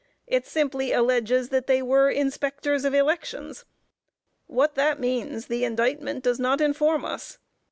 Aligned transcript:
It 0.25 0.47
simply 0.47 0.91
alleges 0.93 1.49
that 1.49 1.67
they 1.67 1.79
were 1.83 2.09
Inspectors 2.09 2.85
of 2.85 2.95
Elections. 2.95 3.65
What 4.47 4.73
that 4.73 4.99
means, 4.99 5.45
the 5.45 5.63
indictment 5.63 6.23
does 6.23 6.39
not 6.39 6.59
inform 6.59 7.05
us. 7.05 7.37